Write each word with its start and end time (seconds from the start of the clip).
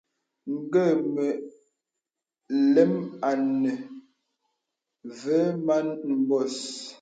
Nge 0.55 0.85
mə 1.13 1.25
lə̀m 2.73 2.93
āne 3.29 3.73
və 5.21 5.37
mān 5.65 5.87
mbūs. 6.19 6.55